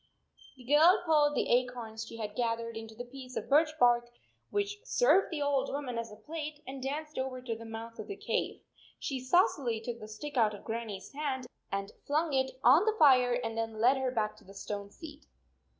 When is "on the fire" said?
12.63-13.33